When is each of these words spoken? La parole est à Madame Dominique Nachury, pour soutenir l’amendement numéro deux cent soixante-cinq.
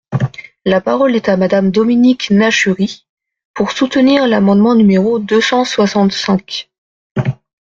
La 0.65 0.81
parole 0.81 1.15
est 1.15 1.29
à 1.29 1.37
Madame 1.37 1.69
Dominique 1.69 2.31
Nachury, 2.31 3.05
pour 3.53 3.69
soutenir 3.71 4.27
l’amendement 4.27 4.73
numéro 4.73 5.19
deux 5.19 5.41
cent 5.41 5.63
soixante-cinq. 5.63 6.71